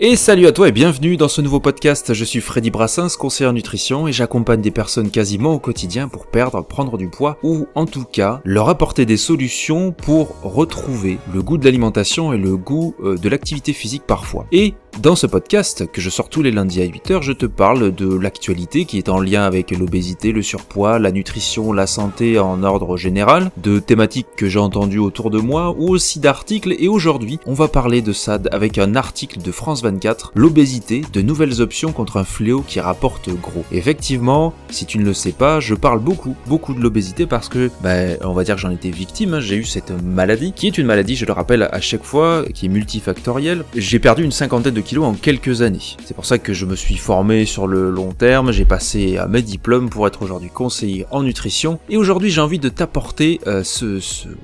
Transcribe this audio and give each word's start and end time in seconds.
Et 0.00 0.14
salut 0.14 0.46
à 0.46 0.52
toi 0.52 0.68
et 0.68 0.72
bienvenue 0.72 1.16
dans 1.16 1.26
ce 1.26 1.40
nouveau 1.40 1.58
podcast. 1.58 2.14
Je 2.14 2.24
suis 2.24 2.40
Freddy 2.40 2.70
Brassens, 2.70 3.16
conseiller 3.18 3.52
nutrition 3.52 4.06
et 4.06 4.12
j'accompagne 4.12 4.60
des 4.60 4.70
personnes 4.70 5.10
quasiment 5.10 5.54
au 5.54 5.58
quotidien 5.58 6.06
pour 6.06 6.28
perdre, 6.28 6.62
prendre 6.62 6.96
du 6.96 7.08
poids 7.08 7.36
ou 7.42 7.66
en 7.74 7.84
tout 7.84 8.04
cas 8.04 8.40
leur 8.44 8.68
apporter 8.68 9.06
des 9.06 9.16
solutions 9.16 9.90
pour 9.90 10.40
retrouver 10.42 11.18
le 11.34 11.42
goût 11.42 11.58
de 11.58 11.64
l'alimentation 11.64 12.32
et 12.32 12.38
le 12.38 12.56
goût 12.56 12.94
euh, 13.02 13.16
de 13.16 13.28
l'activité 13.28 13.72
physique 13.72 14.04
parfois. 14.06 14.46
Et 14.52 14.74
dans 15.00 15.14
ce 15.14 15.26
podcast 15.26 15.90
que 15.90 16.00
je 16.00 16.10
sors 16.10 16.28
tous 16.28 16.42
les 16.42 16.50
lundis 16.50 16.82
à 16.82 16.86
8h, 16.86 17.22
je 17.22 17.32
te 17.32 17.46
parle 17.46 17.94
de 17.94 18.12
l'actualité 18.18 18.84
qui 18.84 18.98
est 18.98 19.08
en 19.08 19.20
lien 19.20 19.42
avec 19.42 19.70
l'obésité, 19.70 20.32
le 20.32 20.42
surpoids, 20.42 20.98
la 20.98 21.12
nutrition, 21.12 21.72
la 21.72 21.86
santé 21.86 22.38
en 22.38 22.62
ordre 22.62 22.96
général, 22.96 23.50
de 23.58 23.78
thématiques 23.78 24.26
que 24.36 24.48
j'ai 24.48 24.58
entendues 24.58 24.98
autour 24.98 25.30
de 25.30 25.38
moi 25.38 25.74
ou 25.78 25.88
aussi 25.88 26.18
d'articles 26.18 26.74
et 26.78 26.88
aujourd'hui 26.88 27.38
on 27.46 27.54
va 27.54 27.68
parler 27.68 28.02
de 28.02 28.12
ça 28.12 28.38
avec 28.50 28.78
un 28.78 28.96
article 28.96 29.40
de 29.40 29.52
France 29.52 29.82
24, 29.82 30.32
l'obésité, 30.34 31.02
de 31.12 31.22
nouvelles 31.22 31.60
options 31.60 31.92
contre 31.92 32.16
un 32.16 32.24
fléau 32.24 32.62
qui 32.66 32.80
rapporte 32.80 33.28
gros. 33.30 33.64
Effectivement, 33.72 34.52
si 34.70 34.86
tu 34.86 34.98
ne 34.98 35.04
le 35.04 35.14
sais 35.14 35.32
pas, 35.32 35.60
je 35.60 35.74
parle 35.74 36.00
beaucoup, 36.00 36.34
beaucoup 36.46 36.74
de 36.74 36.80
l'obésité 36.80 37.26
parce 37.26 37.48
que, 37.48 37.70
ben, 37.82 38.18
on 38.22 38.32
va 38.32 38.44
dire 38.44 38.56
que 38.56 38.60
j'en 38.60 38.70
étais 38.70 38.90
victime, 38.90 39.34
hein. 39.34 39.40
j'ai 39.40 39.56
eu 39.56 39.64
cette 39.64 39.92
maladie, 40.02 40.52
qui 40.52 40.66
est 40.66 40.78
une 40.78 40.86
maladie, 40.86 41.16
je 41.16 41.24
le 41.24 41.32
rappelle 41.32 41.68
à 41.70 41.80
chaque 41.80 42.04
fois, 42.04 42.44
qui 42.52 42.66
est 42.66 42.68
multifactorielle. 42.68 43.64
J'ai 43.74 43.98
perdu 43.98 44.24
une 44.24 44.32
cinquantaine 44.32 44.74
de 44.74 44.77
kilos 44.80 45.04
en 45.04 45.14
quelques 45.14 45.62
années. 45.62 45.96
C'est 46.04 46.14
pour 46.14 46.26
ça 46.26 46.38
que 46.38 46.52
je 46.52 46.66
me 46.66 46.76
suis 46.76 46.96
formé 46.96 47.44
sur 47.44 47.66
le 47.66 47.90
long 47.90 48.12
terme, 48.12 48.52
j'ai 48.52 48.64
passé 48.64 49.16
à 49.16 49.26
mes 49.26 49.42
diplômes 49.42 49.90
pour 49.90 50.06
être 50.06 50.22
aujourd'hui 50.22 50.50
conseiller 50.50 51.06
en 51.10 51.22
nutrition, 51.22 51.78
et 51.88 51.96
aujourd'hui 51.96 52.30
j'ai 52.30 52.40
envie 52.40 52.58
de 52.58 52.68
t'apporter 52.68 53.40
euh, 53.46 53.62
ce, 53.64 54.00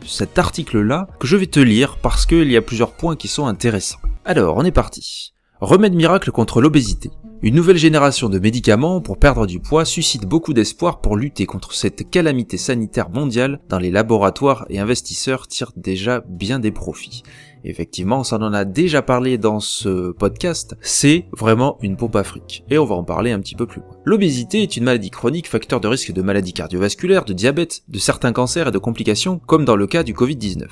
cet 0.07 0.39
article-là 0.39 1.09
que 1.19 1.27
je 1.27 1.37
vais 1.37 1.47
te 1.47 1.61
lire 1.61 1.97
parce 1.99 2.27
qu'il 2.27 2.51
y 2.51 2.57
a 2.57 2.63
plusieurs 2.63 2.93
points 2.93 3.17
qui 3.17 3.29
sont 3.29 3.47
intéressants. 3.47 3.99
Alors, 4.25 4.57
on 4.57 4.65
est 4.65 4.71
parti. 4.71 5.35
Remède 5.61 5.95
miracle 5.95 6.31
contre 6.31 6.61
l'obésité. 6.61 7.11
Une 7.43 7.55
nouvelle 7.55 7.77
génération 7.77 8.31
de 8.31 8.39
médicaments 8.39 9.03
pour 9.03 9.19
perdre 9.19 9.47
du 9.47 9.61
poids 9.61 9.85
suscite 9.85 10.25
beaucoup 10.25 10.55
d'espoir 10.55 11.03
pour 11.03 11.17
lutter 11.17 11.45
contre 11.45 11.75
cette 11.75 12.09
calamité 12.09 12.57
sanitaire 12.57 13.11
mondiale 13.11 13.61
dont 13.69 13.77
les 13.77 13.91
laboratoires 13.91 14.65
et 14.71 14.79
investisseurs 14.79 15.47
tirent 15.47 15.73
déjà 15.77 16.25
bien 16.27 16.59
des 16.59 16.71
profits. 16.71 17.23
Effectivement, 17.65 18.25
ça 18.25 18.37
en 18.37 18.53
a 18.53 18.65
déjà 18.65 19.03
parlé 19.03 19.39
dans 19.39 19.61
ce 19.61 20.13
podcast, 20.13 20.77
c'est 20.81 21.27
vraiment 21.33 21.79
une 21.83 21.97
pompe 21.97 22.17
à 22.17 22.25
fric. 22.25 22.65
Et 22.71 22.79
on 22.79 22.85
va 22.85 22.95
en 22.95 23.05
parler 23.05 23.33
un 23.33 23.41
petit 23.41 23.55
peu 23.55 23.67
plus 23.67 23.81
loin. 23.81 23.91
L'obésité 24.05 24.63
est 24.63 24.77
une 24.77 24.85
maladie 24.85 25.11
chronique 25.11 25.49
facteur 25.49 25.81
de 25.81 25.89
risque 25.89 26.13
de 26.13 26.23
maladies 26.23 26.53
cardiovasculaires, 26.53 27.25
de 27.25 27.33
diabète, 27.33 27.83
de 27.89 27.99
certains 27.99 28.33
cancers 28.33 28.69
et 28.69 28.73
de 28.73 28.79
complications, 28.79 29.41
comme 29.47 29.65
dans 29.65 29.77
le 29.77 29.87
cas 29.87 30.03
du 30.03 30.15
Covid-19 30.15 30.67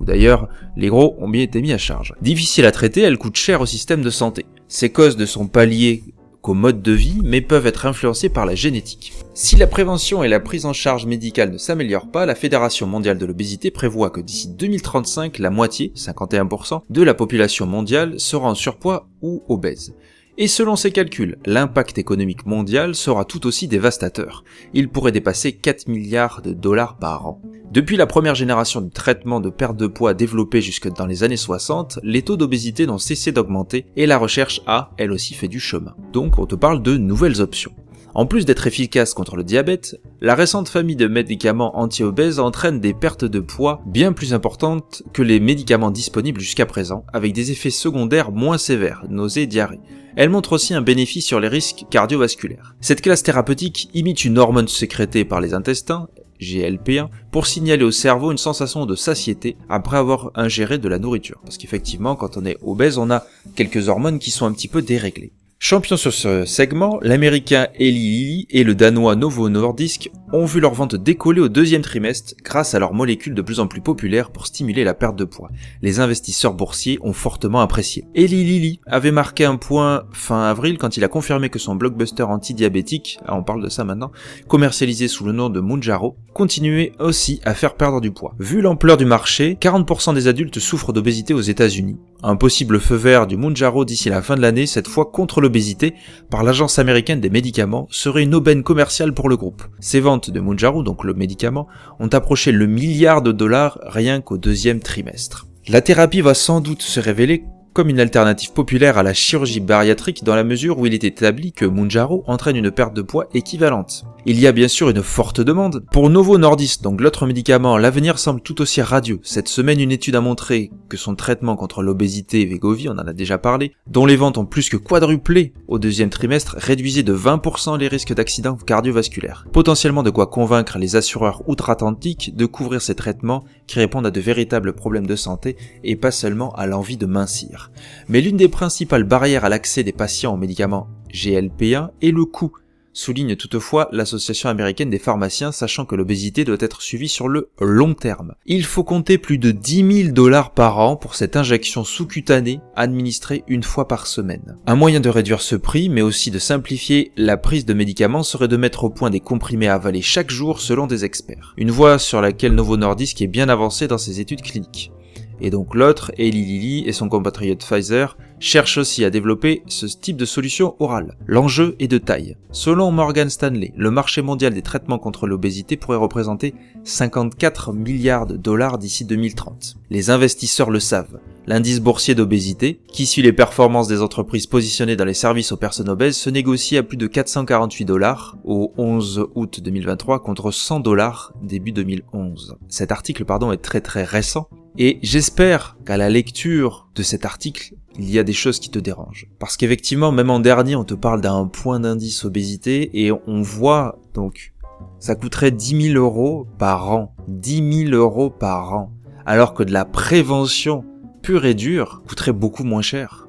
d'ailleurs 0.00 0.48
les 0.76 0.88
gros 0.88 1.14
ont 1.18 1.28
bien 1.28 1.42
été 1.42 1.60
mis 1.60 1.72
à 1.72 1.78
charge. 1.78 2.14
Difficile 2.20 2.66
à 2.66 2.72
traiter, 2.72 3.02
elle 3.02 3.18
coûte 3.18 3.36
cher 3.36 3.60
au 3.60 3.66
système 3.66 4.02
de 4.02 4.10
santé. 4.10 4.46
Ses 4.66 4.90
causes 4.90 5.18
ne 5.18 5.26
sont 5.26 5.46
pas 5.46 5.66
liées 5.66 6.02
qu'au 6.42 6.54
mode 6.54 6.82
de 6.82 6.92
vie, 6.92 7.18
mais 7.22 7.40
peuvent 7.40 7.66
être 7.66 7.86
influencées 7.86 8.28
par 8.28 8.46
la 8.46 8.54
génétique. 8.54 9.12
Si 9.34 9.56
la 9.56 9.66
prévention 9.66 10.24
et 10.24 10.28
la 10.28 10.40
prise 10.40 10.66
en 10.66 10.72
charge 10.72 11.06
médicale 11.06 11.52
ne 11.52 11.58
s'améliorent 11.58 12.10
pas, 12.10 12.26
la 12.26 12.34
Fédération 12.34 12.86
mondiale 12.86 13.18
de 13.18 13.26
l'obésité 13.26 13.70
prévoit 13.70 14.10
que 14.10 14.20
d'ici 14.20 14.48
2035, 14.48 15.38
la 15.38 15.50
moitié, 15.50 15.92
51%, 15.96 16.82
de 16.88 17.02
la 17.02 17.14
population 17.14 17.66
mondiale 17.66 18.18
sera 18.18 18.48
en 18.48 18.54
surpoids 18.54 19.08
ou 19.22 19.42
obèse. 19.48 19.94
Et 20.38 20.48
selon 20.48 20.76
ses 20.76 20.90
calculs, 20.90 21.36
l'impact 21.44 21.98
économique 21.98 22.46
mondial 22.46 22.94
sera 22.94 23.24
tout 23.24 23.46
aussi 23.46 23.68
dévastateur. 23.68 24.44
Il 24.72 24.88
pourrait 24.88 25.12
dépasser 25.12 25.52
4 25.52 25.88
milliards 25.88 26.40
de 26.42 26.52
dollars 26.52 26.96
par 26.96 27.26
an. 27.26 27.42
Depuis 27.70 27.96
la 27.96 28.06
première 28.06 28.34
génération 28.34 28.80
de 28.80 28.90
traitements 28.90 29.40
de 29.40 29.50
perte 29.50 29.76
de 29.76 29.86
poids 29.86 30.14
développés 30.14 30.60
jusque 30.60 30.92
dans 30.92 31.06
les 31.06 31.22
années 31.22 31.36
60, 31.36 32.00
les 32.02 32.22
taux 32.22 32.36
d'obésité 32.36 32.86
n'ont 32.86 32.98
cessé 32.98 33.32
d'augmenter 33.32 33.86
et 33.96 34.06
la 34.06 34.18
recherche 34.18 34.60
a, 34.66 34.90
elle 34.96 35.12
aussi, 35.12 35.34
fait 35.34 35.48
du 35.48 35.60
chemin. 35.60 35.94
Donc 36.12 36.38
on 36.38 36.46
te 36.46 36.54
parle 36.54 36.82
de 36.82 36.96
nouvelles 36.96 37.40
options. 37.40 37.72
En 38.14 38.26
plus 38.26 38.44
d'être 38.44 38.66
efficace 38.66 39.14
contre 39.14 39.36
le 39.36 39.44
diabète, 39.44 40.00
la 40.20 40.34
récente 40.34 40.68
famille 40.68 40.96
de 40.96 41.06
médicaments 41.06 41.78
anti-obèses 41.78 42.40
entraîne 42.40 42.80
des 42.80 42.92
pertes 42.92 43.24
de 43.24 43.38
poids 43.38 43.82
bien 43.86 44.12
plus 44.12 44.34
importantes 44.34 45.02
que 45.12 45.22
les 45.22 45.38
médicaments 45.38 45.92
disponibles 45.92 46.40
jusqu'à 46.40 46.66
présent, 46.66 47.04
avec 47.12 47.32
des 47.32 47.52
effets 47.52 47.70
secondaires 47.70 48.32
moins 48.32 48.58
sévères, 48.58 49.04
nausées 49.08 49.42
et 49.42 49.46
diarrhée. 49.46 49.80
Elle 50.16 50.30
montre 50.30 50.54
aussi 50.54 50.74
un 50.74 50.82
bénéfice 50.82 51.24
sur 51.24 51.38
les 51.38 51.46
risques 51.46 51.84
cardiovasculaires. 51.88 52.74
Cette 52.80 53.00
classe 53.00 53.22
thérapeutique 53.22 53.88
imite 53.94 54.24
une 54.24 54.38
hormone 54.38 54.66
sécrétée 54.66 55.24
par 55.24 55.40
les 55.40 55.54
intestins, 55.54 56.08
GLP1, 56.40 57.08
pour 57.30 57.46
signaler 57.46 57.84
au 57.84 57.92
cerveau 57.92 58.32
une 58.32 58.38
sensation 58.38 58.86
de 58.86 58.96
satiété 58.96 59.56
après 59.68 59.98
avoir 59.98 60.32
ingéré 60.34 60.78
de 60.78 60.88
la 60.88 60.98
nourriture. 60.98 61.40
Parce 61.44 61.58
qu'effectivement, 61.58 62.16
quand 62.16 62.36
on 62.36 62.44
est 62.44 62.58
obèse, 62.62 62.98
on 62.98 63.10
a 63.10 63.24
quelques 63.54 63.88
hormones 63.88 64.18
qui 64.18 64.32
sont 64.32 64.46
un 64.46 64.52
petit 64.52 64.68
peu 64.68 64.82
déréglées. 64.82 65.32
Champions 65.62 65.98
sur 65.98 66.14
ce 66.14 66.46
segment, 66.46 66.98
l'américain 67.02 67.68
Eli 67.78 67.92
Lilly 67.92 68.46
et 68.48 68.64
le 68.64 68.74
danois 68.74 69.14
Novo 69.14 69.50
Nordisk 69.50 70.10
ont 70.32 70.44
vu 70.44 70.60
leur 70.60 70.74
vente 70.74 70.94
décoller 70.94 71.40
au 71.40 71.48
deuxième 71.48 71.82
trimestre 71.82 72.34
grâce 72.44 72.74
à 72.74 72.78
leurs 72.78 72.94
molécules 72.94 73.34
de 73.34 73.42
plus 73.42 73.60
en 73.60 73.66
plus 73.66 73.80
populaires 73.80 74.30
pour 74.30 74.46
stimuler 74.46 74.84
la 74.84 74.94
perte 74.94 75.16
de 75.16 75.24
poids. 75.24 75.50
Les 75.82 76.00
investisseurs 76.00 76.54
boursiers 76.54 76.98
ont 77.02 77.12
fortement 77.12 77.60
apprécié. 77.60 78.04
Eli 78.14 78.44
Lilly 78.44 78.80
avait 78.86 79.10
marqué 79.10 79.44
un 79.44 79.56
point 79.56 80.04
fin 80.12 80.42
avril 80.42 80.78
quand 80.78 80.96
il 80.96 81.04
a 81.04 81.08
confirmé 81.08 81.48
que 81.48 81.58
son 81.58 81.74
blockbuster 81.74 82.22
anti-diabétique, 82.22 83.18
ah, 83.26 83.36
on 83.36 83.42
parle 83.42 83.62
de 83.62 83.68
ça 83.68 83.84
maintenant, 83.84 84.12
commercialisé 84.48 85.08
sous 85.08 85.24
le 85.24 85.32
nom 85.32 85.50
de 85.50 85.60
Munjaro, 85.60 86.16
continuait 86.34 86.92
aussi 86.98 87.40
à 87.44 87.54
faire 87.54 87.74
perdre 87.74 88.00
du 88.00 88.12
poids. 88.12 88.34
Vu 88.38 88.60
l'ampleur 88.60 88.96
du 88.96 89.04
marché, 89.04 89.58
40% 89.60 90.14
des 90.14 90.28
adultes 90.28 90.58
souffrent 90.58 90.92
d'obésité 90.92 91.34
aux 91.34 91.40
États-Unis. 91.40 91.98
Un 92.22 92.36
possible 92.36 92.80
feu 92.80 92.96
vert 92.96 93.26
du 93.26 93.36
Munjaro 93.36 93.84
d'ici 93.84 94.10
la 94.10 94.22
fin 94.22 94.36
de 94.36 94.42
l'année, 94.42 94.66
cette 94.66 94.88
fois 94.88 95.06
contre 95.06 95.40
l'obésité 95.40 95.94
par 96.30 96.42
l'agence 96.42 96.78
américaine 96.78 97.20
des 97.20 97.30
médicaments 97.30 97.88
serait 97.90 98.22
une 98.22 98.34
aubaine 98.34 98.62
commerciale 98.62 99.14
pour 99.14 99.28
le 99.28 99.36
groupe. 99.36 99.62
Ces 99.80 100.00
ventes 100.00 100.19
de 100.28 100.40
Munjaro, 100.40 100.82
donc 100.82 101.04
le 101.04 101.14
médicament, 101.14 101.68
ont 101.98 102.08
approché 102.08 102.52
le 102.52 102.66
milliard 102.66 103.22
de 103.22 103.32
dollars 103.32 103.78
rien 103.84 104.20
qu'au 104.20 104.36
deuxième 104.36 104.80
trimestre. 104.80 105.46
La 105.68 105.80
thérapie 105.80 106.20
va 106.20 106.34
sans 106.34 106.60
doute 106.60 106.82
se 106.82 107.00
révéler 107.00 107.44
comme 107.72 107.88
une 107.88 108.00
alternative 108.00 108.52
populaire 108.52 108.98
à 108.98 109.02
la 109.02 109.14
chirurgie 109.14 109.60
bariatrique 109.60 110.24
dans 110.24 110.34
la 110.34 110.44
mesure 110.44 110.78
où 110.78 110.86
il 110.86 110.94
est 110.94 111.04
établi 111.04 111.52
que 111.52 111.64
Munjaro 111.64 112.24
entraîne 112.26 112.56
une 112.56 112.70
perte 112.70 112.94
de 112.94 113.02
poids 113.02 113.28
équivalente. 113.34 114.04
Il 114.26 114.38
y 114.38 114.46
a 114.46 114.52
bien 114.52 114.68
sûr 114.68 114.90
une 114.90 115.02
forte 115.02 115.40
demande. 115.40 115.84
Pour 115.92 116.10
Novo 116.10 116.36
Nordisk, 116.36 116.82
donc 116.82 117.00
l'autre 117.00 117.26
médicament, 117.26 117.78
l'avenir 117.78 118.18
semble 118.18 118.42
tout 118.42 118.60
aussi 118.60 118.82
radieux. 118.82 119.20
Cette 119.22 119.48
semaine, 119.48 119.80
une 119.80 119.92
étude 119.92 120.16
a 120.16 120.20
montré 120.20 120.70
que 120.88 120.96
son 120.96 121.14
traitement 121.14 121.56
contre 121.56 121.82
l'obésité 121.82 122.44
Vegovy, 122.44 122.88
on 122.88 122.98
en 122.98 123.06
a 123.06 123.12
déjà 123.12 123.38
parlé, 123.38 123.72
dont 123.86 124.06
les 124.06 124.16
ventes 124.16 124.38
ont 124.38 124.44
plus 124.44 124.68
que 124.68 124.76
quadruplé 124.76 125.54
au 125.68 125.78
deuxième 125.78 126.10
trimestre, 126.10 126.56
réduisait 126.58 127.02
de 127.02 127.14
20% 127.14 127.78
les 127.78 127.88
risques 127.88 128.14
d'accidents 128.14 128.56
cardiovasculaires. 128.56 129.46
Potentiellement 129.52 130.02
de 130.02 130.10
quoi 130.10 130.26
convaincre 130.26 130.78
les 130.78 130.96
assureurs 130.96 131.42
outre-Atlantique 131.48 132.36
de 132.36 132.46
couvrir 132.46 132.82
ces 132.82 132.94
traitements 132.94 133.44
qui 133.66 133.78
répondent 133.78 134.06
à 134.06 134.10
de 134.10 134.20
véritables 134.20 134.74
problèmes 134.74 135.06
de 135.06 135.16
santé 135.16 135.56
et 135.84 135.96
pas 135.96 136.10
seulement 136.10 136.52
à 136.52 136.66
l'envie 136.66 136.96
de 136.96 137.06
mincir. 137.06 137.59
Mais 138.08 138.20
l'une 138.20 138.36
des 138.36 138.48
principales 138.48 139.04
barrières 139.04 139.44
à 139.44 139.48
l'accès 139.48 139.82
des 139.82 139.92
patients 139.92 140.34
aux 140.34 140.38
médicaments 140.38 140.88
GLP1 141.12 141.90
est 142.02 142.10
le 142.10 142.24
coût 142.24 142.52
souligne 142.92 143.36
toutefois 143.36 143.88
l'association 143.92 144.48
américaine 144.48 144.90
des 144.90 144.98
pharmaciens 144.98 145.52
sachant 145.52 145.84
que 145.84 145.94
l'obésité 145.94 146.44
doit 146.44 146.56
être 146.60 146.82
suivie 146.82 147.08
sur 147.08 147.28
le 147.28 147.50
long 147.60 147.94
terme. 147.94 148.34
Il 148.46 148.64
faut 148.64 148.84
compter 148.84 149.18
plus 149.18 149.38
de 149.38 149.50
10 149.50 150.02
000 150.04 150.12
dollars 150.12 150.52
par 150.52 150.78
an 150.78 150.96
pour 150.96 151.14
cette 151.14 151.36
injection 151.36 151.84
sous-cutanée 151.84 152.60
administrée 152.76 153.44
une 153.48 153.62
fois 153.62 153.88
par 153.88 154.06
semaine. 154.06 154.56
Un 154.66 154.74
moyen 154.74 155.00
de 155.00 155.08
réduire 155.08 155.40
ce 155.40 155.56
prix 155.56 155.88
mais 155.88 156.02
aussi 156.02 156.30
de 156.30 156.38
simplifier 156.38 157.12
la 157.16 157.36
prise 157.36 157.64
de 157.64 157.74
médicaments 157.74 158.22
serait 158.22 158.48
de 158.48 158.56
mettre 158.56 158.84
au 158.84 158.90
point 158.90 159.10
des 159.10 159.20
comprimés 159.20 159.68
à 159.68 159.80
chaque 160.02 160.30
jour 160.30 160.60
selon 160.60 160.86
des 160.86 161.04
experts. 161.04 161.54
Une 161.56 161.70
voie 161.70 161.98
sur 161.98 162.20
laquelle 162.20 162.54
Novo 162.54 162.76
Nordisk 162.76 163.22
est 163.22 163.26
bien 163.26 163.48
avancé 163.48 163.88
dans 163.88 163.98
ses 163.98 164.20
études 164.20 164.42
cliniques. 164.42 164.92
Et 165.40 165.50
donc 165.50 165.74
l'autre, 165.74 166.12
Eli 166.18 166.44
Lilly 166.44 166.88
et 166.88 166.92
son 166.92 167.08
compatriote 167.08 167.64
Pfizer, 167.64 168.16
cherchent 168.38 168.78
aussi 168.78 169.04
à 169.04 169.10
développer 169.10 169.62
ce 169.66 169.86
type 169.86 170.16
de 170.16 170.24
solution 170.24 170.74
orale. 170.80 171.16
L'enjeu 171.26 171.76
est 171.78 171.88
de 171.88 171.98
taille. 171.98 172.36
Selon 172.52 172.90
Morgan 172.90 173.28
Stanley, 173.28 173.72
le 173.76 173.90
marché 173.90 174.22
mondial 174.22 174.54
des 174.54 174.62
traitements 174.62 174.98
contre 174.98 175.26
l'obésité 175.26 175.76
pourrait 175.76 175.98
représenter 175.98 176.54
54 176.84 177.72
milliards 177.72 178.26
de 178.26 178.36
dollars 178.36 178.78
d'ici 178.78 179.04
2030. 179.04 179.76
Les 179.90 180.10
investisseurs 180.10 180.70
le 180.70 180.80
savent. 180.80 181.20
L'indice 181.46 181.80
boursier 181.80 182.14
d'obésité, 182.14 182.80
qui 182.92 183.06
suit 183.06 183.22
les 183.22 183.32
performances 183.32 183.88
des 183.88 184.02
entreprises 184.02 184.46
positionnées 184.46 184.96
dans 184.96 185.04
les 185.04 185.14
services 185.14 185.52
aux 185.52 185.56
personnes 185.56 185.88
obèses, 185.88 186.16
se 186.16 186.30
négocie 186.30 186.76
à 186.76 186.82
plus 186.82 186.96
de 186.96 187.06
448 187.06 187.84
dollars 187.84 188.36
au 188.44 188.72
11 188.76 189.26
août 189.34 189.60
2023 189.60 190.22
contre 190.22 190.50
100 190.50 190.80
dollars 190.80 191.32
début 191.42 191.72
2011. 191.72 192.56
Cet 192.68 192.92
article 192.92 193.24
pardon 193.24 193.52
est 193.52 193.56
très 193.56 193.80
très 193.80 194.04
récent 194.04 194.48
et 194.78 194.98
j'espère 195.02 195.76
qu'à 195.84 195.96
la 195.96 196.08
lecture 196.08 196.88
de 196.94 197.02
cet 197.02 197.24
article, 197.24 197.74
il 197.98 198.10
y 198.10 198.18
a 198.18 198.22
des 198.22 198.32
choses 198.32 198.60
qui 198.60 198.70
te 198.70 198.78
dérangent. 198.78 199.26
Parce 199.38 199.56
qu'effectivement, 199.56 200.12
même 200.12 200.30
en 200.30 200.40
dernier, 200.40 200.76
on 200.76 200.84
te 200.84 200.94
parle 200.94 201.20
d'un 201.20 201.46
point 201.46 201.80
d'indice 201.80 202.24
obésité 202.24 203.04
et 203.04 203.12
on 203.12 203.42
voit 203.42 203.98
donc 204.14 204.52
ça 204.98 205.14
coûterait 205.14 205.50
10 205.50 205.92
000 205.92 205.98
euros 205.98 206.46
par 206.58 206.90
an. 206.90 207.14
10 207.28 207.86
000 207.88 207.94
euros 207.94 208.30
par 208.30 208.74
an. 208.74 208.92
Alors 209.26 209.54
que 209.54 209.62
de 209.62 209.72
la 209.72 209.84
prévention 209.84 210.84
pure 211.22 211.44
et 211.44 211.54
dure 211.54 212.02
coûterait 212.06 212.32
beaucoup 212.32 212.64
moins 212.64 212.82
cher. 212.82 213.28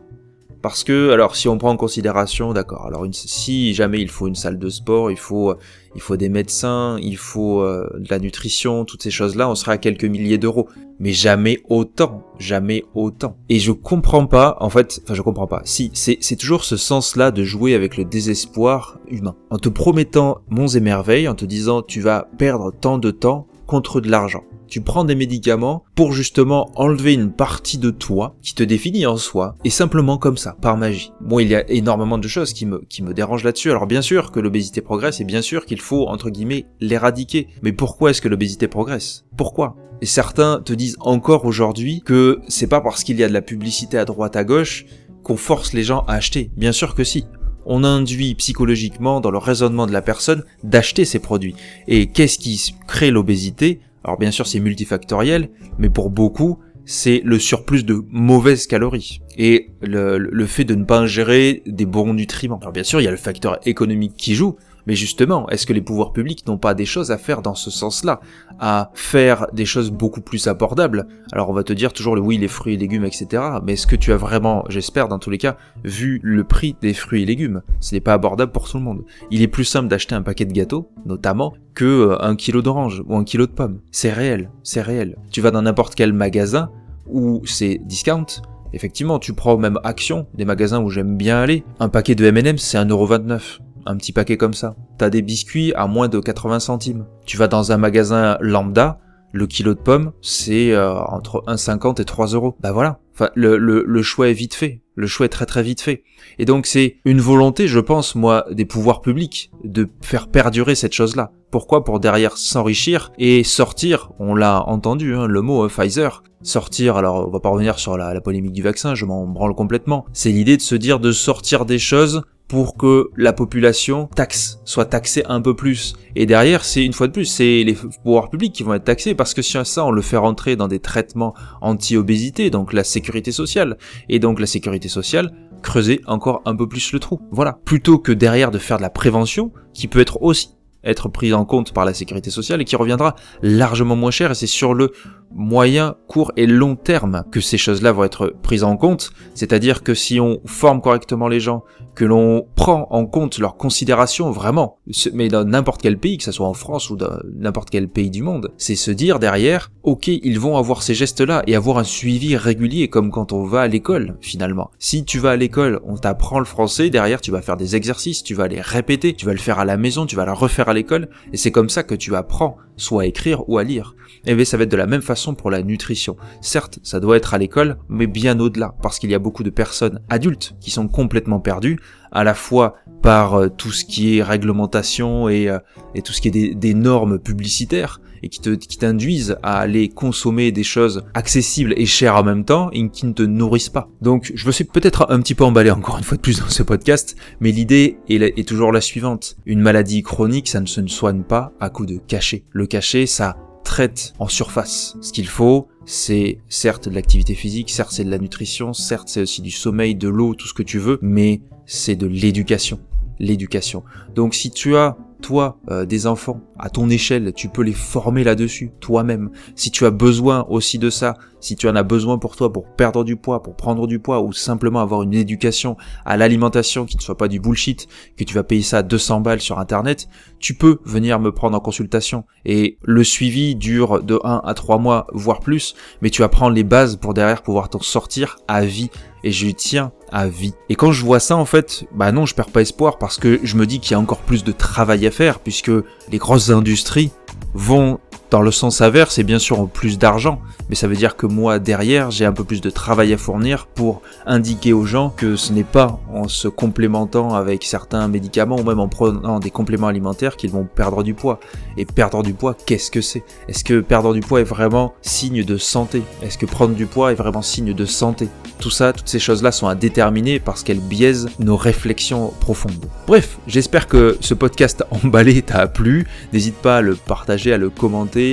Parce 0.62 0.84
que, 0.84 1.10
alors, 1.12 1.36
si 1.36 1.48
on 1.48 1.58
prend 1.58 1.72
en 1.72 1.78
considération, 1.78 2.54
d'accord, 2.54 2.86
alors 2.86 3.06
si 3.12 3.74
jamais 3.74 4.00
il 4.00 4.10
faut 4.10 4.28
une 4.28 4.36
salle 4.36 4.60
de 4.60 4.70
sport, 4.70 5.10
il 5.10 5.18
faut, 5.18 5.56
il 5.96 6.02
faut 6.02 6.18
des 6.18 6.30
médecins, 6.30 6.98
il 7.02 7.18
faut 7.18 7.62
euh, 7.62 7.90
de 7.98 8.08
la 8.10 8.20
nutrition, 8.20 8.86
toutes 8.86 9.02
ces 9.02 9.10
choses-là, 9.10 9.50
on 9.50 9.56
sera 9.56 9.74
à 9.74 9.78
quelques 9.78 10.06
milliers 10.06 10.38
d'euros. 10.38 10.68
Mais 11.00 11.14
jamais 11.14 11.64
autant, 11.68 12.24
jamais 12.38 12.86
autant. 12.94 13.36
Et 13.50 13.58
je 13.58 13.72
comprends 13.72 14.28
pas, 14.28 14.56
en 14.60 14.70
fait, 14.70 15.02
enfin 15.04 15.16
je 15.16 15.24
comprends 15.24 15.48
pas. 15.48 15.62
Si, 15.66 15.90
c'est 15.94 16.36
toujours 16.36 16.64
ce 16.64 16.78
sens-là 16.78 17.32
de 17.32 17.44
jouer 17.44 17.74
avec 17.74 17.98
le 17.98 18.06
désespoir 18.06 19.00
humain. 19.10 19.36
En 19.50 19.58
te 19.58 19.70
promettant 19.70 20.42
monts 20.50 20.68
et 20.68 20.80
merveilles, 20.80 21.28
en 21.28 21.34
te 21.34 21.46
disant 21.46 21.82
tu 21.82 22.02
vas 22.02 22.28
perdre 22.38 22.72
tant 22.72 23.00
de 23.00 23.10
temps 23.10 23.48
contre 23.66 24.00
de 24.00 24.12
l'argent 24.12 24.44
tu 24.72 24.80
prends 24.80 25.04
des 25.04 25.16
médicaments 25.16 25.84
pour 25.96 26.14
justement 26.14 26.72
enlever 26.76 27.14
une 27.14 27.34
partie 27.34 27.78
de 27.78 27.92
toi 27.92 28.38
qui 28.42 28.56
te 28.56 28.64
définit 28.64 29.06
en 29.06 29.18
soi, 29.18 29.58
et 29.66 29.70
simplement 29.70 30.18
comme 30.18 30.38
ça, 30.38 30.56
par 30.62 30.78
magie. 30.78 31.12
Bon, 31.20 31.40
il 31.40 31.50
y 31.50 31.56
a 31.56 31.70
énormément 31.70 32.18
de 32.18 32.28
choses 32.30 32.54
qui 32.54 32.66
me, 32.66 32.82
qui 32.88 33.04
me 33.04 33.14
dérangent 33.14 33.44
là-dessus. 33.44 33.70
Alors 33.70 33.86
bien 33.86 34.02
sûr 34.02 34.32
que 34.32 34.40
l'obésité 34.40 34.80
progresse, 34.80 35.20
et 35.20 35.26
bien 35.26 35.42
sûr 35.42 35.66
qu'il 35.66 35.82
faut, 35.82 36.08
entre 36.08 36.30
guillemets, 36.30 36.68
l'éradiquer. 36.80 37.50
Mais 37.62 37.74
pourquoi 37.74 38.12
est-ce 38.12 38.22
que 38.22 38.30
l'obésité 38.30 38.70
progresse? 38.70 39.26
Pourquoi? 39.36 39.76
Et 40.00 40.06
certains 40.06 40.62
te 40.62 40.72
disent 40.72 40.96
encore 41.02 41.44
aujourd'hui 41.44 42.02
que 42.06 42.40
c'est 42.48 42.68
pas 42.68 42.80
parce 42.80 43.04
qu'il 43.04 43.20
y 43.20 43.26
a 43.26 43.28
de 43.28 43.34
la 43.34 43.42
publicité 43.42 43.98
à 43.98 44.06
droite 44.06 44.38
à 44.38 44.46
gauche 44.46 44.86
qu'on 45.22 45.36
force 45.36 45.74
les 45.74 45.84
gens 45.84 46.06
à 46.08 46.14
acheter. 46.14 46.50
Bien 46.56 46.72
sûr 46.72 46.96
que 46.96 47.04
si 47.04 47.26
on 47.66 47.84
induit 47.84 48.36
psychologiquement 48.36 49.20
dans 49.20 49.32
le 49.32 49.38
raisonnement 49.38 49.86
de 49.86 49.92
la 49.92 50.02
personne 50.02 50.44
d'acheter 50.64 51.04
ces 51.04 51.20
produits. 51.20 51.56
Et 51.88 52.08
qu'est-ce 52.08 52.40
qui 52.40 52.74
crée 52.88 53.12
l'obésité? 53.12 53.82
Alors 54.04 54.18
bien 54.18 54.32
sûr 54.32 54.48
c'est 54.48 54.60
multifactoriel, 54.60 55.50
mais 55.78 55.90
pour 55.90 56.10
beaucoup 56.10 56.60
c'est 56.86 57.22
le 57.24 57.38
surplus 57.38 57.84
de 57.84 58.04
mauvaises 58.10 58.66
calories 58.68 59.22
et 59.38 59.70
le, 59.82 60.46
fait 60.46 60.64
de 60.64 60.76
ne 60.76 60.84
pas 60.84 61.00
ingérer 61.00 61.62
des 61.68 61.86
bons 61.86 62.14
nutriments. 62.14 62.58
Alors 62.60 62.74
bien 62.74 62.84
sûr 62.84 63.00
il 63.00 63.04
y 63.04 63.08
a 63.08 63.12
le 63.12 63.18
facteur 63.18 63.60
économique 63.68 64.16
qui 64.18 64.34
joue, 64.36 64.58
mais 64.88 64.96
justement, 64.96 65.50
est-ce 65.50 65.66
que 65.66 65.74
les 65.74 65.82
pouvoirs 65.82 66.14
publics 66.14 66.48
n'ont 66.48 66.58
pas 66.58 66.74
des 66.74 66.86
choses 66.86 67.12
à 67.12 67.18
faire 67.18 67.42
dans 67.42 67.56
ce 67.56 67.72
sens-là? 67.72 68.20
À 68.60 68.92
faire 68.94 69.48
des 69.54 69.66
choses 69.66 69.92
beaucoup 69.92 70.22
plus 70.22 70.48
abordables? 70.48 71.08
Alors 71.32 71.50
on 71.50 71.54
va 71.54 71.64
te 71.64 71.74
dire 71.74 71.94
toujours 71.94 72.16
le 72.16 72.22
oui, 72.22 72.38
les 72.38 72.48
fruits 72.48 72.74
et 72.74 72.78
légumes, 72.78 73.06
etc. 73.06 73.44
Mais 73.64 73.74
est-ce 73.74 73.88
que 73.88 73.96
tu 73.96 74.12
as 74.12 74.18
vraiment, 74.18 74.64
j'espère 74.70 75.08
dans 75.08 75.20
tous 75.20 75.30
les 75.30 75.38
cas, 75.38 75.58
vu 75.84 76.20
le 76.24 76.44
prix 76.44 76.76
des 76.82 76.94
fruits 76.94 77.24
et 77.24 77.26
légumes? 77.26 77.62
Ce 77.80 77.96
n'est 77.96 78.02
pas 78.02 78.14
abordable 78.14 78.52
pour 78.52 78.70
tout 78.70 78.78
le 78.78 78.84
monde. 78.84 79.04
Il 79.30 79.42
est 79.42 79.48
plus 79.48 79.66
simple 79.66 79.88
d'acheter 79.88 80.16
un 80.16 80.22
paquet 80.22 80.46
de 80.46 80.54
gâteaux, 80.54 80.90
notamment, 81.06 81.54
que 81.74 81.86
euh, 81.86 82.22
un 82.22 82.36
kilo 82.36 82.62
d'orange 82.62 83.04
ou 83.08 83.16
un 83.16 83.24
kilo 83.24 83.46
de 83.46 83.52
pommes. 83.52 83.80
C'est 83.92 84.12
réel, 84.12 84.50
c'est 84.64 84.82
réel. 84.82 85.18
Tu 85.32 85.42
vas 85.42 85.52
dans 85.52 85.62
n'importe 85.62 85.96
quel 85.96 86.14
magasin 86.14 86.70
où 87.08 87.42
c'est 87.46 87.80
discount, 87.84 88.26
Effectivement, 88.74 89.20
tu 89.20 89.34
prends 89.34 89.58
même 89.58 89.80
Action, 89.84 90.28
des 90.34 90.46
magasins 90.46 90.82
où 90.82 90.90
j'aime 90.90 91.18
bien 91.18 91.40
aller. 91.40 91.64
Un 91.80 91.90
paquet 91.90 92.16
de 92.16 92.26
M&M's, 92.26 92.62
c'est 92.62 92.78
1,29€ 92.78 93.60
un 93.86 93.98
petit 93.98 94.12
paquet 94.12 94.38
comme 94.38 94.54
ça. 94.54 94.76
T'as 94.98 95.10
des 95.10 95.22
biscuits 95.22 95.74
à 95.76 95.88
moins 95.88 96.08
de 96.08 96.20
80 96.20 96.60
centimes. 96.60 97.06
Tu 97.26 97.38
vas 97.38 97.48
dans 97.48 97.72
un 97.72 97.78
magasin 97.78 98.38
lambda, 98.42 99.00
le 99.32 99.48
kilo 99.48 99.74
de 99.74 99.80
pommes, 99.80 100.12
c'est 100.22 100.72
euh, 100.72 100.94
entre 100.94 101.44
1,50 101.48 102.02
et 102.02 102.06
3 102.06 102.28
euros. 102.28 102.56
Bah 102.60 102.72
voilà. 102.72 103.00
Enfin, 103.14 103.30
le, 103.36 103.58
le, 103.58 103.84
le, 103.86 104.02
choix 104.02 104.30
est 104.30 104.34
vite 104.34 104.54
fait. 104.54 104.82
Le 104.96 105.08
choix 105.08 105.26
est 105.26 105.30
très 105.30 105.46
très 105.46 105.64
vite 105.64 105.82
fait. 105.82 106.04
Et 106.40 106.46
donc 106.46 106.66
c'est 106.66 106.98
une 107.06 107.20
volonté, 107.20 107.68
je 107.68 107.80
pense, 107.80 108.16
moi, 108.16 108.46
des 108.52 108.66
pouvoirs 108.66 109.02
publics, 109.02 109.52
de 109.64 109.90
faire 110.02 110.28
perdurer 110.28 110.76
cette 110.76 110.94
chose-là. 110.94 111.32
Pourquoi? 111.50 111.84
Pour 111.84 112.00
derrière 112.00 112.38
s'enrichir 112.38 113.12
et 113.18 113.44
sortir, 113.44 114.12
on 114.20 114.36
l'a 114.36 114.64
entendu, 114.68 115.16
hein, 115.16 115.28
le 115.28 115.42
mot 115.42 115.64
hein, 115.64 115.68
Pfizer, 115.68 116.24
sortir, 116.42 116.96
alors 116.96 117.28
on 117.28 117.32
va 117.32 117.40
pas 117.42 117.50
revenir 117.50 117.78
sur 117.78 117.98
la, 117.98 118.14
la 118.14 118.22
polémique 118.22 118.54
du 118.54 118.64
vaccin, 118.64 118.96
je 118.96 119.06
m'en 119.06 119.28
branle 119.28 119.54
complètement. 119.54 120.06
C'est 120.14 120.32
l'idée 120.32 120.56
de 120.56 120.62
se 120.62 120.76
dire 120.76 121.00
de 121.00 121.12
sortir 121.12 121.66
des 121.66 121.80
choses 121.80 122.24
pour 122.52 122.76
que 122.76 123.12
la 123.16 123.32
population 123.32 124.10
taxe, 124.14 124.60
soit 124.66 124.84
taxée 124.84 125.24
un 125.30 125.40
peu 125.40 125.56
plus. 125.56 125.94
Et 126.18 126.26
derrière, 126.26 126.66
c'est 126.66 126.84
une 126.84 126.92
fois 126.92 127.08
de 127.08 127.14
plus, 127.14 127.24
c'est 127.24 127.64
les 127.64 127.76
pouvoirs 128.04 128.30
publics 128.30 128.52
qui 128.52 128.64
vont 128.64 128.74
être 128.74 128.84
taxés 128.84 129.16
parce 129.16 129.34
que 129.34 129.42
si 129.42 129.58
ça, 129.64 129.86
on 129.86 129.92
le 129.92 130.02
fait 130.02 130.18
rentrer 130.18 130.58
dans 130.58 130.68
des 130.68 130.80
traitements 130.80 131.34
anti-obésité, 131.62 132.50
donc 132.50 132.74
la 132.74 132.84
sécurité 132.84 133.32
sociale. 133.32 133.78
Et 134.10 134.20
donc 134.20 134.38
la 134.38 134.48
sécurité 134.48 134.90
sociale, 134.90 135.32
creuser 135.64 136.02
encore 136.08 136.42
un 136.44 136.54
peu 136.54 136.68
plus 136.68 136.92
le 136.92 137.00
trou. 137.00 137.22
Voilà. 137.32 137.58
Plutôt 137.64 138.00
que 138.00 138.12
derrière 138.12 138.52
de 138.52 138.58
faire 138.58 138.76
de 138.76 138.82
la 138.82 138.90
prévention, 138.90 139.54
qui 139.74 139.88
peut 139.88 140.02
être 140.02 140.22
aussi 140.22 140.50
être 140.84 141.10
prise 141.10 141.34
en 141.34 141.46
compte 141.46 141.74
par 141.74 141.86
la 141.86 141.94
sécurité 141.94 142.30
sociale 142.30 142.62
et 142.62 142.66
qui 142.66 142.76
reviendra 142.76 143.16
largement 143.42 143.96
moins 143.96 144.12
cher 144.12 144.32
et 144.32 144.36
c'est 144.36 144.48
sur 144.48 144.74
le 144.74 144.92
moyen, 145.34 145.96
court 146.08 146.32
et 146.36 146.48
long 146.48 146.76
terme 146.76 147.24
que 147.32 147.40
ces 147.40 147.58
choses-là 147.58 147.92
vont 147.92 148.04
être 148.04 148.34
prises 148.42 148.64
en 148.64 148.78
compte. 148.78 149.12
C'est-à-dire 149.34 149.84
que 149.84 149.94
si 149.94 150.20
on 150.20 150.42
forme 150.46 150.82
correctement 150.82 151.28
les 151.28 151.40
gens, 151.40 151.64
que 151.96 152.06
l'on 152.06 152.48
prend 152.56 152.88
en 152.90 153.06
compte 153.06 153.38
leurs 153.40 153.58
considérations 153.58 154.32
vraiment, 154.32 154.78
mais 155.14 155.28
dans 155.28 155.44
n'importe 155.44 155.82
quel 155.82 155.98
pays, 155.98 156.18
que 156.18 156.24
ce 156.24 156.32
soit 156.32 156.48
en 156.48 156.54
France 156.54 156.90
ou 156.90 156.96
dans 156.96 157.18
n'importe 157.34 157.70
quel 157.70 157.88
pays 157.88 158.10
du 158.10 158.24
monde, 158.24 158.52
c'est 158.58 158.76
se 158.76 158.92
dire 158.92 159.20
derrière, 159.20 159.72
ok, 159.84 160.08
ils 160.08 160.40
vont 160.40 160.58
avoir 160.58 160.84
ces 160.84 160.94
gestes-là 160.94 161.44
et 161.48 161.56
avoir 161.56 161.78
un 161.78 161.84
suivi 161.84 162.38
régulier 162.38 162.88
comme 162.88 163.12
quand 163.12 163.34
on 163.34 163.44
va 163.44 163.62
à 163.62 163.68
l'école 163.68 164.18
finalement. 164.22 164.72
Si 164.80 165.04
tu 165.06 165.20
vas 165.20 165.32
à 165.32 165.36
l'école, 165.36 165.82
on 165.86 165.98
t'apprend 165.98 166.40
le 166.40 166.46
français, 166.46 166.90
derrière 166.90 167.22
tu 167.22 167.32
vas 167.32 167.42
faire 167.42 167.58
des 167.58 167.76
exercices, 167.76 168.24
tu 168.24 168.36
vas 168.36 168.48
les 168.48 168.62
répéter, 168.62 169.14
tu 169.14 169.26
vas 169.26 169.34
le 169.34 169.40
faire 169.40 169.60
à 169.60 169.66
la 169.66 169.78
maison, 169.78 170.06
tu 170.06 170.16
vas 170.16 170.26
la 170.26 170.34
refaire 170.34 170.70
à 170.70 170.74
l'école, 170.74 171.10
et 171.34 171.38
c'est 171.38 171.52
comme 171.52 171.70
ça 171.70 171.84
que 171.84 171.96
tu 171.96 172.16
apprends 172.16 172.58
soit 172.78 173.04
à 173.04 173.06
écrire 173.06 173.48
ou 173.48 173.58
à 173.58 173.64
lire. 173.64 173.96
Et 174.26 174.36
bien 174.36 174.46
ça 174.46 174.58
va 174.58 174.64
être 174.64 174.72
de 174.72 174.78
la 174.78 174.88
même 174.88 175.02
façon 175.02 175.36
pour 175.36 175.52
la 175.52 175.62
nutrition. 175.64 176.16
Certes, 176.42 176.80
ça 176.84 177.00
doit 177.00 177.18
être 177.18 177.34
à 177.34 177.38
l'école, 177.38 177.78
mais 177.90 178.08
bien 178.08 178.40
au-delà, 178.40 178.76
parce 178.82 179.00
qu'il 179.00 179.10
y 179.12 179.16
a 179.16 179.20
beaucoup 179.20 179.44
de 179.44 179.50
personnes 179.50 180.00
adultes 180.10 180.56
qui 180.60 180.72
sont 180.72 180.88
complètement 180.88 181.40
perdues, 181.40 181.80
à 182.12 182.24
la 182.24 182.34
fois 182.34 182.76
par 183.02 183.36
euh, 183.36 183.50
tout 183.50 183.72
ce 183.72 183.86
qui 183.86 184.18
est 184.18 184.24
réglementation 184.24 185.30
et, 185.30 185.50
euh, 185.50 185.60
tout 186.04 186.14
ce 186.14 186.22
qui 186.22 186.28
est 186.28 186.56
des, 186.56 186.74
normes 186.74 187.20
publicitaires, 187.20 188.02
et 188.24 188.30
qui 188.30 188.78
t'induisent 188.78 189.38
à 189.42 189.58
aller 189.58 189.90
consommer 189.90 190.52
des 190.52 190.64
choses 190.64 191.04
accessibles 191.16 191.74
et 191.76 191.88
chères 191.88 192.16
en 192.16 192.24
même 192.24 192.46
temps 192.46 192.70
et 192.72 192.88
qui 192.90 193.08
ne 193.08 193.14
te 193.14 193.24
nourrissent 193.24 193.70
pas. 193.70 193.90
Donc 194.02 194.32
je 194.36 194.46
me 194.46 194.52
suis 194.52 194.64
peut-être 194.64 195.08
un 195.10 195.20
petit 195.22 195.34
peu 195.34 195.44
emballé 195.44 195.72
encore 195.72 195.98
une 195.98 196.04
fois 196.04 196.18
de 196.18 196.22
plus 196.22 196.40
dans 196.40 196.50
ce 196.50 196.62
podcast, 196.62 197.16
mais 197.40 197.52
l'idée 197.52 197.98
est, 198.10 198.22
est, 198.22 198.48
toujours 198.48 198.72
la 198.72 198.82
suivante. 198.82 199.38
Une 199.48 199.60
maladie 199.60 200.04
chronique, 200.04 200.50
ça 200.50 200.60
ne 200.60 200.68
se 200.68 200.86
soigne 200.86 201.24
pas 201.24 201.52
à 201.60 201.70
coup 201.70 201.88
de 201.88 201.98
cachet. 201.98 202.44
Le 202.52 202.68
cachet, 202.68 203.08
ça 203.08 203.38
traite 203.72 204.14
en 204.20 204.28
surface. 204.28 204.98
Ce 205.00 205.14
qu'il 205.14 205.28
faut, 205.28 205.70
c'est 205.86 206.40
certes 206.50 206.90
de 206.90 206.94
l'activité 206.94 207.36
physique, 207.36 207.70
certes 207.70 207.94
c'est 207.94 208.04
de 208.04 208.12
la 208.12 208.18
nutrition, 208.18 208.74
certes 208.74 209.08
c'est 209.08 209.22
aussi 209.22 209.42
du 209.42 209.50
sommeil, 209.50 209.96
de 209.96 210.10
l'eau, 210.10 210.36
tout 210.36 210.46
ce 210.46 210.54
que 210.54 210.62
tu 210.62 210.78
veux, 210.78 211.00
mais 211.02 211.40
c'est 211.66 211.96
de 211.96 212.06
l'éducation. 212.06 212.82
L'éducation. 213.18 213.86
Donc 214.14 214.36
si 214.36 214.52
tu 214.52 214.76
as 214.76 214.98
toi, 215.22 215.60
euh, 215.70 215.86
des 215.86 216.08
enfants, 216.08 216.42
à 216.60 216.70
ton 216.70 216.90
échelle, 216.90 217.34
tu 217.34 217.48
peux 217.48 217.62
les 217.62 217.74
former 217.74 218.24
là-dessus, 218.24 218.72
toi-même. 218.80 219.30
Si 219.56 219.72
tu 219.72 219.86
as 219.86 219.92
besoin 219.92 220.46
aussi 220.50 220.80
de 220.80 220.90
ça, 220.90 221.16
si 221.40 221.56
tu 221.56 221.68
en 221.68 221.76
as 221.76 221.84
besoin 221.84 222.18
pour 222.18 222.36
toi, 222.36 222.52
pour 222.52 222.68
perdre 222.68 223.04
du 223.04 223.16
poids, 223.16 223.42
pour 223.42 223.56
prendre 223.56 223.88
du 223.88 224.00
poids, 224.00 224.22
ou 224.22 224.34
simplement 224.34 224.80
avoir 224.80 225.04
une 225.04 225.14
éducation 225.14 225.78
à 226.06 226.18
l'alimentation 226.18 226.86
qui 226.86 226.98
ne 226.98 227.02
soit 227.02 227.18
pas 227.18 227.28
du 227.28 227.40
bullshit, 227.40 227.88
que 228.18 228.24
tu 228.24 228.34
vas 228.34 228.44
payer 228.44 228.62
ça 228.62 228.84
200 228.84 229.22
balles 229.22 229.42
sur 229.42 229.60
Internet, 229.60 230.08
tu 230.40 230.54
peux 230.54 230.80
venir 230.84 231.20
me 231.20 231.32
prendre 231.32 231.56
en 231.56 231.62
consultation. 231.62 232.26
Et 232.46 232.78
le 232.84 233.04
suivi 233.04 233.56
dure 233.56 234.04
de 234.04 234.20
1 234.24 234.42
à 234.44 234.54
3 234.54 234.78
mois, 234.78 235.08
voire 235.14 235.40
plus, 235.40 235.76
mais 236.02 236.10
tu 236.10 236.24
apprends 236.24 236.50
les 236.50 236.64
bases 236.64 236.98
pour 236.98 237.14
derrière 237.14 237.42
pouvoir 237.42 237.70
t'en 237.70 237.80
sortir 237.82 238.38
à 238.48 238.66
vie 238.66 238.90
et 239.24 239.32
je 239.32 239.48
tiens 239.48 239.92
à 240.12 240.28
vie. 240.28 240.54
Et 240.70 240.76
quand 240.76 240.92
je 240.92 241.04
vois 241.04 241.20
ça, 241.20 241.38
en 241.38 241.46
fait, 241.46 241.86
bah 241.94 242.12
non, 242.12 242.26
je 242.26 242.36
perds 242.36 242.50
pas 242.50 242.62
espoir 242.62 242.98
parce 242.98 243.18
que 243.18 243.40
je 243.44 243.56
me 243.56 243.66
dis 243.66 243.80
qu'il 243.80 243.92
y 243.92 243.96
a 243.96 244.00
encore 244.00 244.20
plus 244.20 244.44
de 244.44 244.52
travail 244.52 245.06
à 245.08 245.12
faire 245.12 245.40
puisque 245.40 245.72
les 246.12 246.18
grosses 246.18 246.50
industries 246.50 247.12
vont 247.54 248.00
dans 248.32 248.42
le 248.42 248.52
sens 248.52 248.82
inverse, 248.82 249.20
et 249.20 249.24
bien 249.24 249.40
sûr 249.40 249.68
plus 249.68 250.00
d'argent, 250.00 250.42
mais 250.70 250.76
ça 250.76 250.88
veut 250.88 250.96
dire 250.96 251.18
que 251.18 251.26
moi 251.26 251.60
derrière, 251.60 252.12
j'ai 252.12 252.26
un 252.26 252.32
peu 252.32 252.46
plus 252.46 252.62
de 252.62 252.70
travail 252.70 253.14
à 253.14 253.18
fournir 253.18 253.68
pour 253.68 254.02
indiquer 254.26 254.72
aux 254.72 254.86
gens 254.86 255.10
que 255.10 255.36
ce 255.36 255.52
n'est 255.52 255.66
pas 255.66 256.00
en 256.14 256.30
se 256.30 256.48
complémentant 256.48 257.36
avec 257.36 257.64
certains 257.64 258.08
médicaments 258.08 258.56
ou 258.56 258.64
même 258.64 258.80
en 258.80 258.88
prenant 258.88 259.40
des 259.40 259.52
compléments 259.52 259.88
alimentaires 259.88 260.38
qu'ils 260.38 260.52
vont 260.52 260.64
perdre 260.64 261.04
du 261.04 261.14
poids. 261.14 261.40
Et 261.78 261.86
perdre 261.86 262.24
du 262.24 262.34
poids, 262.34 262.56
qu'est-ce 262.66 262.90
que 262.90 263.02
c'est? 263.02 263.24
Est-ce 263.50 263.66
que 263.66 263.82
perdre 263.82 264.14
du 264.14 264.22
poids 264.22 264.40
est 264.40 264.46
vraiment 264.46 264.94
signe 265.02 265.44
de 265.44 265.58
santé? 265.58 266.02
Est-ce 266.22 266.38
que 266.38 266.46
prendre 266.46 266.74
du 266.74 266.86
poids 266.86 267.12
est 267.12 267.16
vraiment 267.16 267.42
signe 267.42 267.74
de 267.74 267.86
santé? 267.86 268.30
Tout 268.60 268.70
ça, 268.70 268.94
toutes 268.94 269.10
ces 269.10 269.20
choses-là 269.20 269.52
sont 269.52 269.68
à 269.68 269.76
déterminer 269.76 270.40
parce 270.40 270.64
qu'elles 270.64 270.80
biaisent 270.80 271.30
nos 271.40 271.58
réflexions 271.58 272.32
profondes. 272.40 272.86
Bref, 273.08 273.40
j'espère 273.48 273.88
que 273.88 274.18
ce 274.22 274.34
podcast 274.34 274.86
emballé 275.04 275.42
t'a 275.42 275.68
plu. 275.68 276.08
N'hésite 276.32 276.56
pas 276.56 276.78
à 276.78 276.82
le 276.82 276.96
partager, 276.96 277.52
à 277.52 277.58
le 277.58 277.70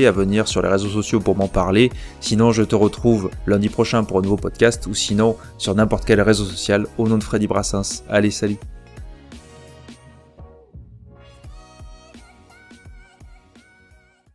à 0.07 0.13
venir 0.13 0.49
sur 0.49 0.63
les 0.63 0.69
réseaux 0.69 0.89
sociaux 0.89 1.21
pour 1.21 1.37
m'en 1.37 1.49
parler. 1.49 1.91
Sinon, 2.21 2.53
je 2.53 2.63
te 2.63 2.75
retrouve 2.75 3.31
lundi 3.47 3.69
prochain 3.69 4.05
pour 4.05 4.19
un 4.19 4.23
nouveau 4.23 4.37
podcast 4.37 4.87
ou 4.87 4.95
sinon 4.95 5.37
sur 5.57 5.75
n'importe 5.75 6.05
quel 6.05 6.21
réseau 6.21 6.45
social 6.45 6.87
au 6.99 7.09
nom 7.09 7.19
de 7.19 7.25
Freddy 7.25 7.47
Brassens. 7.47 8.03
Allez, 8.09 8.31
salut 8.31 8.59